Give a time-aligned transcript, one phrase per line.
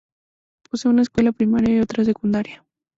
[0.67, 2.65] Posee una escuela primaria y otra secundaria.